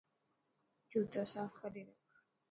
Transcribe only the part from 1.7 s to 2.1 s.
رک.